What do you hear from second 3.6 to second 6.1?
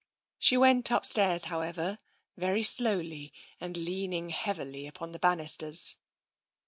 leaning heavily upon the banisters.